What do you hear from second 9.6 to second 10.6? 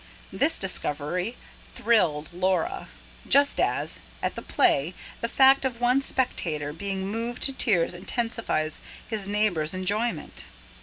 enjoyment.